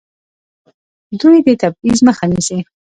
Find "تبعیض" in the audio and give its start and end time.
1.61-1.99